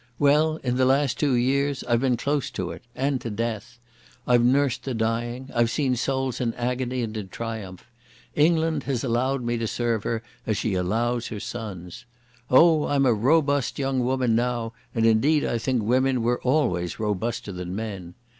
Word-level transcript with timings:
Well, 0.17 0.55
in 0.63 0.77
the 0.77 0.85
last 0.85 1.19
two 1.19 1.35
years 1.35 1.83
I've 1.83 2.01
been 2.01 2.17
close 2.17 2.49
to 2.49 2.71
it, 2.71 2.81
and 2.95 3.21
to 3.21 3.29
death. 3.29 3.77
I've 4.25 4.43
nursed 4.43 4.83
the 4.83 4.95
dying. 4.95 5.51
I've 5.53 5.69
seen 5.69 5.95
souls 5.95 6.41
in 6.41 6.55
agony 6.55 7.03
and 7.03 7.15
in 7.15 7.29
triumph. 7.29 7.85
England 8.33 8.85
has 8.85 9.03
allowed 9.03 9.43
me 9.43 9.59
to 9.59 9.67
serve 9.67 10.01
her 10.01 10.23
as 10.47 10.57
she 10.57 10.73
allows 10.73 11.27
her 11.27 11.39
sons. 11.39 12.05
Oh, 12.49 12.87
I'm 12.87 13.05
a 13.05 13.13
robust 13.13 13.77
young 13.77 13.99
woman 13.99 14.33
now, 14.33 14.73
and 14.95 15.05
indeed 15.05 15.45
I 15.45 15.59
think 15.59 15.83
women 15.83 16.23
were 16.23 16.41
always 16.41 16.95
robuster 16.97 17.51
than 17.51 17.75
men.... 17.75 18.15